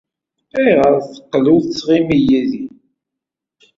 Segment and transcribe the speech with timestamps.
[0.57, 2.63] Ayɣer ay teqqel ur tettɣimi yid-i?